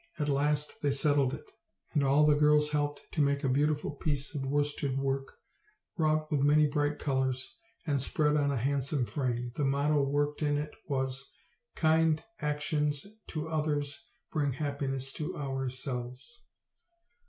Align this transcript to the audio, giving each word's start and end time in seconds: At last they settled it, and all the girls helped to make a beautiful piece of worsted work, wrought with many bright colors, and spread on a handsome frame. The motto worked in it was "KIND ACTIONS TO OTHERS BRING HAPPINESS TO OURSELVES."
At 0.17 0.29
last 0.29 0.81
they 0.81 0.89
settled 0.89 1.31
it, 1.35 1.51
and 1.93 2.03
all 2.03 2.25
the 2.25 2.33
girls 2.33 2.71
helped 2.71 3.01
to 3.11 3.21
make 3.21 3.43
a 3.43 3.47
beautiful 3.47 3.91
piece 3.91 4.33
of 4.33 4.43
worsted 4.43 4.97
work, 4.97 5.35
wrought 5.95 6.31
with 6.31 6.41
many 6.41 6.65
bright 6.65 6.97
colors, 6.97 7.47
and 7.85 8.01
spread 8.01 8.35
on 8.35 8.49
a 8.51 8.57
handsome 8.57 9.05
frame. 9.05 9.51
The 9.53 9.63
motto 9.63 10.01
worked 10.01 10.41
in 10.41 10.57
it 10.57 10.71
was 10.89 11.31
"KIND 11.75 12.23
ACTIONS 12.39 13.05
TO 13.27 13.47
OTHERS 13.47 14.07
BRING 14.31 14.53
HAPPINESS 14.53 15.13
TO 15.13 15.37
OURSELVES." 15.37 16.45